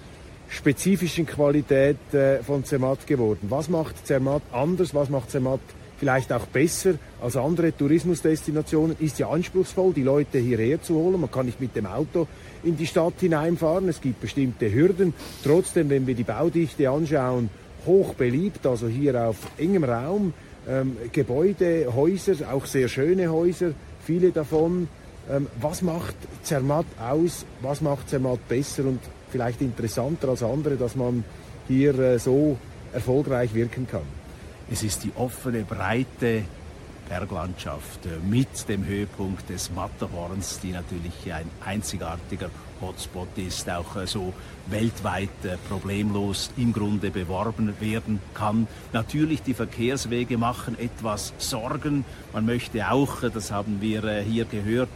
spezifischen 0.52 1.26
Qualität 1.26 2.14
äh, 2.14 2.44
von 2.44 2.64
Zermatt 2.64 3.08
geworden? 3.08 3.48
Was 3.50 3.70
macht 3.70 4.06
Zermatt 4.06 4.44
anders? 4.52 4.94
Was 4.94 5.10
macht 5.10 5.32
Zermatt 5.32 5.62
vielleicht 6.02 6.34
auch 6.34 6.48
besser 6.48 6.96
als 7.22 7.38
andere 7.38 7.78
Tourismusdestinationen, 7.78 8.98
ist 9.00 9.20
ja 9.20 9.30
anspruchsvoll, 9.30 9.94
die 9.94 10.02
Leute 10.02 10.40
hierher 10.40 10.82
zu 10.82 10.96
holen. 10.96 11.22
Man 11.22 11.30
kann 11.30 11.46
nicht 11.46 11.62
mit 11.62 11.76
dem 11.76 11.86
Auto 11.86 12.28
in 12.64 12.76
die 12.76 12.88
Stadt 12.88 13.14
hineinfahren. 13.20 13.88
Es 13.88 14.02
gibt 14.02 14.20
bestimmte 14.20 14.74
Hürden. 14.74 15.14
Trotzdem, 15.44 15.92
wenn 15.92 16.08
wir 16.08 16.16
die 16.16 16.24
Baudichte 16.24 16.90
anschauen, 16.90 17.52
hoch 17.86 18.16
beliebt, 18.16 18.66
also 18.66 18.88
hier 18.88 19.28
auf 19.28 19.38
engem 19.60 19.84
Raum. 19.84 20.34
Ähm, 20.68 20.98
Gebäude, 21.12 21.94
Häuser, 21.96 22.52
auch 22.52 22.66
sehr 22.66 22.88
schöne 22.88 23.32
Häuser, 23.32 23.74
viele 24.04 24.32
davon. 24.32 24.88
Ähm, 25.30 25.46
was 25.62 25.84
macht 25.84 26.16
Zermatt 26.42 26.88
aus? 27.00 27.46
Was 27.62 27.80
macht 27.80 28.10
Zermatt 28.10 28.40
besser 28.48 28.86
und 28.86 29.02
vielleicht 29.32 29.62
interessanter 29.62 30.30
als 30.30 30.44
andere, 30.44 30.76
dass 30.76 30.96
man 30.96 31.24
hier 31.68 31.98
äh, 31.98 32.20
so 32.20 32.58
erfolgreich 32.94 33.54
wirken 33.54 33.88
kann? 33.88 34.02
Es 34.70 34.84
ist 34.84 35.04
die 35.04 35.12
offene, 35.16 35.64
breite 35.64 36.44
Berglandschaft 37.10 38.06
äh, 38.06 38.10
mit 38.30 38.70
dem 38.70 38.86
Höhepunkt 38.86 39.50
des 39.50 39.72
Matterhorns, 39.72 40.60
die 40.62 40.72
natürlich 40.72 41.34
ein 41.34 41.50
einzigartiger 41.66 42.50
Hotspot 42.82 43.30
ist, 43.38 43.70
auch 43.70 43.96
äh, 43.96 44.08
so 44.08 44.34
weltweit 44.68 45.30
äh, 45.44 45.58
problemlos 45.70 46.52
im 46.58 46.74
Grunde 46.74 47.12
beworben 47.12 47.74
werden 47.80 48.20
kann. 48.34 48.68
Natürlich 48.94 49.42
die 49.44 49.54
Verkehrswege 49.54 50.38
machen 50.38 50.78
etwas 50.80 51.34
Sorgen. 51.38 52.06
Man 52.34 52.46
möchte 52.46 52.90
auch, 52.92 53.22
das 53.22 53.52
haben 53.52 53.82
wir 53.82 54.22
hier 54.22 54.46
gehört, 54.46 54.90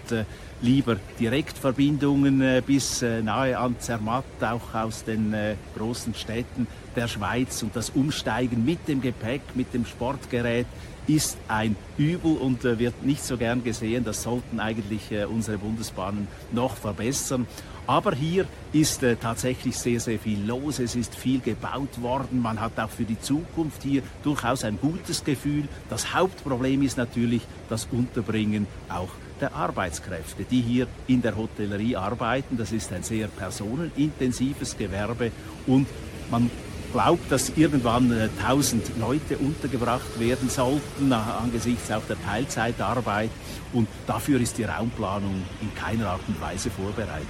lieber 0.61 0.97
Direktverbindungen 1.19 2.63
bis 2.65 3.01
nahe 3.01 3.57
an 3.57 3.75
Zermatt, 3.79 4.23
auch 4.41 4.73
aus 4.73 5.03
den 5.03 5.35
großen 5.77 6.15
Städten 6.15 6.67
der 6.95 7.09
Schweiz 7.09 7.61
und 7.61 7.75
das 7.75 7.89
Umsteigen 7.89 8.63
mit 8.63 8.87
dem 8.87 9.01
Gepäck, 9.01 9.41
mit 9.53 9.73
dem 9.73 9.85
Sportgerät 9.85 10.65
ist 11.07 11.37
ein 11.47 11.75
Übel 11.97 12.37
und 12.37 12.65
äh, 12.65 12.79
wird 12.79 13.03
nicht 13.03 13.23
so 13.23 13.37
gern 13.37 13.63
gesehen. 13.63 14.03
Das 14.03 14.23
sollten 14.23 14.59
eigentlich 14.59 15.11
äh, 15.11 15.25
unsere 15.25 15.57
Bundesbahnen 15.57 16.27
noch 16.51 16.75
verbessern. 16.75 17.47
Aber 17.87 18.13
hier 18.15 18.45
ist 18.73 19.03
äh, 19.03 19.15
tatsächlich 19.15 19.77
sehr, 19.77 19.99
sehr 19.99 20.17
viel 20.19 20.43
los. 20.45 20.79
Es 20.79 20.95
ist 20.95 21.15
viel 21.15 21.39
gebaut 21.39 22.01
worden. 22.01 22.41
Man 22.41 22.59
hat 22.59 22.79
auch 22.79 22.89
für 22.89 23.03
die 23.03 23.19
Zukunft 23.19 23.83
hier 23.83 24.01
durchaus 24.23 24.63
ein 24.63 24.79
gutes 24.79 25.23
Gefühl. 25.23 25.67
Das 25.89 26.13
Hauptproblem 26.13 26.81
ist 26.81 26.97
natürlich 26.97 27.43
das 27.69 27.87
Unterbringen 27.91 28.65
auch 28.89 29.09
der 29.39 29.53
Arbeitskräfte, 29.53 30.45
die 30.45 30.61
hier 30.61 30.87
in 31.07 31.21
der 31.21 31.35
Hotellerie 31.35 31.95
arbeiten. 31.95 32.57
Das 32.57 32.71
ist 32.71 32.91
ein 32.91 33.03
sehr 33.03 33.27
personenintensives 33.27 34.77
Gewerbe 34.77 35.31
und 35.67 35.87
man 36.31 36.49
glaubt, 36.91 37.29
dass 37.29 37.49
irgendwann 37.57 38.11
äh, 38.11 38.29
1000 38.41 38.97
Leute 38.99 39.37
untergebracht 39.37 40.17
werden 40.19 40.49
sollten, 40.49 41.11
angesichts 41.11 41.91
auch 41.91 42.03
der 42.07 42.15
Teilzeitarbeit. 42.23 43.31
Und 43.73 43.89
dafür 44.07 44.39
ist 44.39 44.57
die 44.57 44.63
Raumplanung 44.63 45.43
in 45.61 45.75
keiner 45.75 46.11
Art 46.11 46.21
und 46.27 46.39
Weise 46.39 46.69
vorbereitet. 46.69 47.27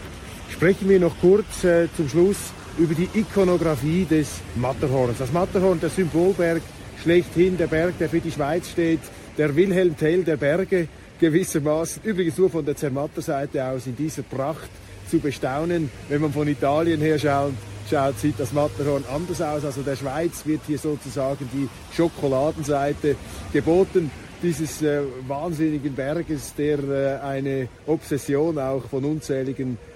Sprechen 0.49 0.89
wir 0.89 0.99
noch 0.99 1.15
kurz 1.19 1.63
äh, 1.63 1.87
zum 1.95 2.07
Schluss 2.09 2.37
über 2.77 2.93
die 2.93 3.09
Ikonografie 3.13 4.05
des 4.05 4.39
Matterhorns. 4.55 5.17
Das 5.17 5.31
Matterhorn, 5.31 5.79
der 5.79 5.89
Symbolberg 5.89 6.61
schlechthin, 7.01 7.57
der 7.57 7.67
Berg, 7.67 7.97
der 7.99 8.09
für 8.09 8.19
die 8.19 8.31
Schweiz 8.31 8.69
steht, 8.69 9.01
der 9.37 9.55
Wilhelm 9.55 9.97
Tell 9.97 10.23
der 10.23 10.37
Berge 10.37 10.87
gewissermaßen, 11.19 12.03
übrigens 12.03 12.37
nur 12.37 12.49
von 12.49 12.65
der 12.65 12.75
Zermatter 12.75 13.21
Seite 13.21 13.63
aus 13.65 13.87
in 13.87 13.95
dieser 13.95 14.23
Pracht 14.23 14.69
zu 15.09 15.19
bestaunen, 15.19 15.89
wenn 16.09 16.21
man 16.21 16.33
von 16.33 16.47
Italien 16.47 17.01
her 17.01 17.19
schaut 17.19 17.53
schaut, 17.89 18.19
sieht 18.19 18.39
das 18.39 18.53
Matterhorn 18.53 19.03
anders 19.13 19.41
aus. 19.41 19.63
Also 19.63 19.81
der 19.81 19.95
Schweiz 19.95 20.45
wird 20.45 20.61
hier 20.67 20.77
sozusagen 20.77 21.47
die 21.53 21.69
Schokoladenseite 21.95 23.15
geboten 23.53 24.11
dieses 24.41 24.81
äh, 24.81 25.01
wahnsinnigen 25.27 25.93
Berges, 25.93 26.53
der 26.55 26.79
äh, 26.79 27.19
eine 27.25 27.67
Obsession 27.87 28.59
auch 28.59 28.83
von 28.89 29.05
unzähligen 29.05 29.73
äh, 29.73 29.94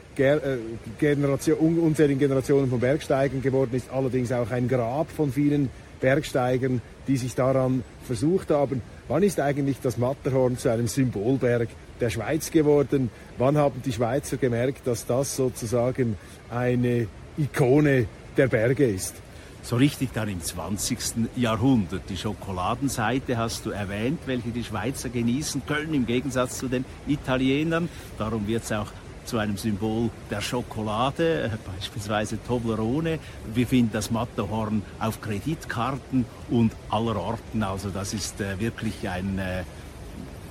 Generation, 0.99 1.79
unzähligen 1.79 2.19
Generationen 2.19 2.69
von 2.69 2.79
Bergsteigern 2.79 3.41
geworden 3.41 3.73
ist, 3.73 3.89
allerdings 3.89 4.31
auch 4.31 4.51
ein 4.51 4.67
Grab 4.67 5.09
von 5.09 5.31
vielen 5.31 5.69
Bergsteigern, 6.01 6.81
die 7.07 7.17
sich 7.17 7.35
daran 7.35 7.83
versucht 8.03 8.51
haben. 8.51 8.81
Wann 9.07 9.23
ist 9.23 9.39
eigentlich 9.39 9.77
das 9.81 9.97
Matterhorn 9.97 10.57
zu 10.57 10.69
einem 10.69 10.88
Symbolberg 10.88 11.69
der 11.99 12.09
Schweiz 12.09 12.51
geworden? 12.51 13.10
Wann 13.38 13.58
haben 13.58 13.82
die 13.84 13.93
Schweizer 13.93 14.38
gemerkt, 14.38 14.86
dass 14.86 15.05
das 15.05 15.36
sozusagen 15.36 16.17
eine 16.49 17.08
Ikone 17.38 18.05
der 18.36 18.47
Berge 18.47 18.86
ist. 18.86 19.15
So 19.62 19.75
richtig 19.75 20.10
dann 20.13 20.29
im 20.29 20.41
20. 20.41 20.99
Jahrhundert. 21.36 22.03
Die 22.10 22.17
Schokoladenseite 22.17 23.38
hast 23.38 23.65
du 23.65 23.71
erwähnt, 23.71 24.19
welche 24.25 24.49
die 24.49 24.63
Schweizer 24.63 25.10
genießen 25.10 25.63
können, 25.65 25.93
im 25.93 26.05
Gegensatz 26.05 26.58
zu 26.58 26.67
den 26.67 26.86
Italienern. 27.08 27.89
Darum 28.17 28.47
wird 28.47 28.63
es 28.63 28.71
auch 28.71 28.88
zu 29.30 29.38
einem 29.38 29.58
Symbol 29.58 30.10
der 30.32 30.42
Schokolade, 30.42 31.44
äh, 31.44 31.72
beispielsweise 31.72 32.39
Toblerone. 32.44 33.20
Wir 33.54 33.68
finden 33.68 33.92
das 33.94 34.10
Matterhorn 34.10 34.82
auf 35.00 35.22
Kreditkarten 35.22 36.26
und 36.50 36.72
aller 36.89 37.15
Orten. 37.15 37.62
Also 37.62 37.92
das 37.92 38.15
ist 38.15 38.42
äh, 38.42 38.60
wirklich 38.60 39.08
ein 39.08 39.38
äh, 39.38 39.63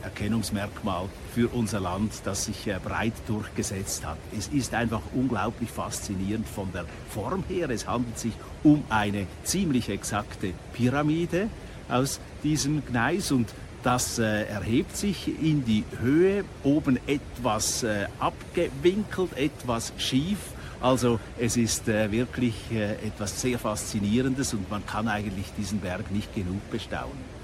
Erkennungsmerkmal 0.05 1.09
für 1.35 1.49
unser 1.49 1.81
Land, 1.81 2.13
das 2.25 2.45
sich 2.45 2.71
breit 2.85 3.15
durchgesetzt 3.27 4.07
hat. 4.07 4.17
Es 4.37 4.47
ist 4.47 4.73
einfach 4.73 5.03
unglaublich 5.13 5.71
faszinierend 5.71 6.47
von 6.47 6.71
der 6.73 6.85
Form 7.11 7.43
her. 7.49 7.69
Es 7.71 7.89
handelt 7.89 8.17
sich 8.17 8.33
um 8.63 8.85
eine 8.91 9.27
ziemlich 9.43 9.89
exakte 9.89 10.53
Pyramide 10.73 11.49
aus 11.89 12.21
diesem 12.45 12.87
Gneis 12.87 13.33
und 13.33 13.49
das 13.83 14.19
äh, 14.19 14.45
erhebt 14.45 14.97
sich 14.97 15.29
in 15.29 15.65
die 15.65 15.85
Höhe, 16.01 16.45
oben 16.65 16.99
etwas 17.07 17.83
äh, 17.83 18.07
abgewinkelt, 18.19 19.37
etwas 19.37 19.93
schief. 19.99 20.39
Also 20.81 21.19
es 21.39 21.57
ist 21.57 21.89
äh, 21.89 22.11
wirklich 22.11 22.55
äh, 22.73 22.93
etwas 23.07 23.41
sehr 23.41 23.59
Faszinierendes 23.59 24.55
und 24.55 24.71
man 24.71 24.85
kann 24.87 25.09
eigentlich 25.09 25.47
diesen 25.57 25.81
Berg 25.81 26.11
nicht 26.11 26.35
genug 26.35 26.71
bestaunen. 26.71 27.39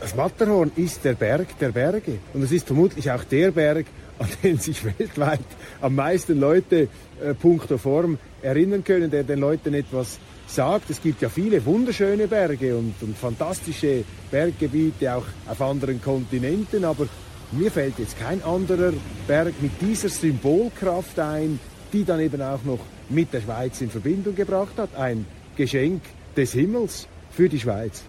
Das 0.00 0.14
Matterhorn 0.14 0.70
ist 0.76 1.04
der 1.04 1.14
Berg 1.14 1.58
der 1.58 1.70
Berge 1.70 2.18
und 2.32 2.42
es 2.42 2.52
ist 2.52 2.66
vermutlich 2.66 3.10
auch 3.10 3.24
der 3.24 3.50
Berg, 3.50 3.86
an 4.18 4.28
den 4.42 4.58
sich 4.58 4.84
weltweit 4.84 5.40
am 5.80 5.94
meisten 5.94 6.38
Leute 6.38 6.88
äh, 7.20 7.34
punkto 7.34 7.78
Form 7.78 8.18
erinnern 8.42 8.84
können, 8.84 9.10
der 9.10 9.24
den 9.24 9.40
Leuten 9.40 9.74
etwas 9.74 10.18
sagt. 10.48 10.90
Es 10.90 11.00
gibt 11.02 11.22
ja 11.22 11.28
viele 11.28 11.64
wunderschöne 11.64 12.26
Berge 12.26 12.76
und, 12.76 12.94
und 13.00 13.16
fantastische 13.16 14.04
Berggebiete 14.30 15.14
auch 15.14 15.26
auf 15.46 15.60
anderen 15.60 16.02
Kontinenten, 16.02 16.84
aber 16.84 17.06
mir 17.52 17.70
fällt 17.70 17.98
jetzt 17.98 18.18
kein 18.18 18.42
anderer 18.42 18.92
Berg 19.26 19.54
mit 19.60 19.72
dieser 19.80 20.08
Symbolkraft 20.08 21.18
ein, 21.18 21.58
die 21.92 22.04
dann 22.04 22.20
eben 22.20 22.42
auch 22.42 22.62
noch 22.64 22.80
mit 23.08 23.32
der 23.32 23.40
Schweiz 23.40 23.80
in 23.80 23.90
Verbindung 23.90 24.34
gebracht 24.34 24.76
hat. 24.76 24.94
Ein 24.94 25.26
Geschenk 25.56 26.02
des 26.36 26.52
Himmels 26.52 27.08
für 27.30 27.48
die 27.48 27.58
Schweiz. 27.58 28.02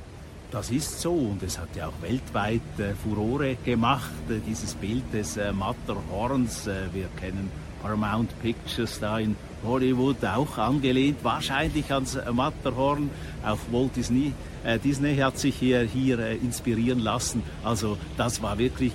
Das 0.52 0.72
ist 0.72 1.00
so 1.00 1.14
und 1.14 1.44
es 1.44 1.60
hat 1.60 1.70
ja 1.76 1.88
auch 1.88 2.02
weltweit 2.02 2.62
äh, 2.80 2.94
Furore 2.96 3.56
gemacht, 3.64 4.10
äh, 4.30 4.40
dieses 4.48 4.74
Bild 4.74 5.04
des 5.14 5.38
äh, 5.38 5.54
Matterhorns. 5.54 6.66
Äh, 6.66 6.92
wir 6.92 7.08
kennen 7.20 7.52
Paramount 7.84 8.32
Pictures 8.42 9.00
da 9.00 9.20
in 9.20 9.36
Hollywood, 9.64 10.24
auch 10.26 10.58
angelehnt 10.58 11.18
wahrscheinlich 11.24 11.92
ans 11.92 12.16
äh, 12.16 12.32
Matterhorn. 12.32 13.10
Auch 13.46 13.60
Walt 13.72 13.96
Disney, 13.96 14.34
äh, 14.64 14.80
Disney 14.80 15.16
hat 15.18 15.38
sich 15.38 15.56
hier, 15.56 15.82
hier 15.82 16.20
inspirieren 16.30 17.00
lassen. 17.00 17.44
Also 17.64 17.98
das 18.18 18.42
war 18.42 18.58
wirklich 18.58 18.94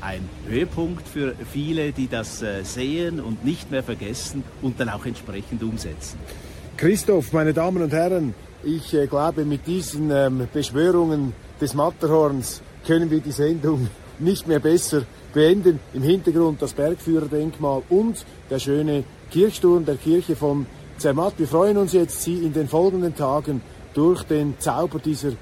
ein 0.00 0.28
Höhepunkt 0.48 1.06
für 1.06 1.34
viele, 1.52 1.92
die 1.92 2.08
das 2.08 2.42
sehen 2.62 3.20
und 3.20 3.44
nicht 3.44 3.70
mehr 3.70 3.82
vergessen 3.82 4.42
und 4.62 4.80
dann 4.80 4.88
auch 4.88 5.06
entsprechend 5.06 5.62
umsetzen. 5.62 6.18
Christoph, 6.76 7.32
meine 7.32 7.52
Damen 7.52 7.82
und 7.82 7.92
Herren, 7.92 8.34
ich 8.64 8.94
äh, 8.94 9.06
glaube, 9.06 9.44
mit 9.44 9.66
diesen 9.66 10.10
ähm, 10.10 10.48
Beschwörungen 10.52 11.34
des 11.60 11.74
Matterhorns 11.74 12.62
können 12.86 13.10
wir 13.10 13.20
die 13.20 13.30
Sendung 13.30 13.88
nicht 14.18 14.48
mehr 14.48 14.58
besser 14.58 15.02
beenden. 15.32 15.80
Im 15.92 16.02
Hintergrund 16.02 16.62
das 16.62 16.72
Bergführerdenkmal 16.72 17.82
und 17.90 18.24
der 18.50 18.58
schöne 18.58 19.04
Kirchturm 19.34 19.84
der 19.84 19.96
Kirche 19.96 20.36
von 20.36 20.64
Zermatt. 20.96 21.34
Wir 21.38 21.48
freuen 21.48 21.76
uns 21.76 21.92
jetzt, 21.92 22.22
Sie 22.22 22.34
in 22.34 22.52
den 22.52 22.68
folgenden 22.68 23.16
Tagen 23.16 23.62
durch 23.92 24.22
den 24.22 24.54
Zauber 24.60 25.00
dieser 25.00 25.32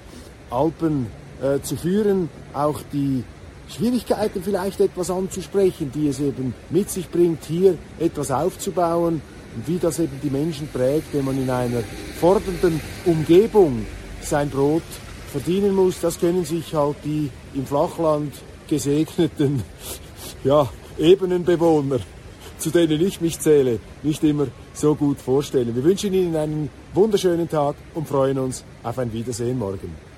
Alpen 0.48 1.08
äh, 1.42 1.60
zu 1.60 1.76
führen, 1.76 2.30
auch 2.54 2.80
die 2.90 3.22
Schwierigkeiten 3.68 4.42
vielleicht 4.42 4.80
etwas 4.80 5.10
anzusprechen, 5.10 5.92
die 5.94 6.08
es 6.08 6.20
eben 6.20 6.54
mit 6.70 6.88
sich 6.88 7.10
bringt, 7.10 7.44
hier 7.44 7.76
etwas 8.00 8.30
aufzubauen 8.30 9.20
und 9.56 9.68
wie 9.68 9.76
das 9.76 9.98
eben 9.98 10.18
die 10.22 10.30
Menschen 10.30 10.68
prägt, 10.68 11.12
wenn 11.12 11.26
man 11.26 11.36
in 11.36 11.50
einer 11.50 11.82
fordernden 12.18 12.80
Umgebung 13.04 13.84
sein 14.22 14.48
Brot 14.48 14.80
verdienen 15.30 15.74
muss, 15.74 16.00
das 16.00 16.18
können 16.18 16.46
sich 16.46 16.74
halt 16.74 16.96
die 17.04 17.28
im 17.52 17.66
Flachland 17.66 18.32
gesegneten 18.68 19.62
ja, 20.44 20.66
Ebenenbewohner, 20.98 22.00
zu 22.62 22.70
denen 22.70 23.04
ich 23.04 23.20
mich 23.20 23.40
zähle, 23.40 23.80
nicht 24.02 24.22
immer 24.22 24.46
so 24.72 24.94
gut 24.94 25.18
vorstellen. 25.18 25.74
Wir 25.74 25.82
wünschen 25.82 26.14
Ihnen 26.14 26.36
einen 26.36 26.70
wunderschönen 26.94 27.48
Tag 27.48 27.74
und 27.94 28.06
freuen 28.06 28.38
uns 28.38 28.64
auf 28.84 28.98
ein 28.98 29.12
Wiedersehen 29.12 29.58
morgen. 29.58 30.11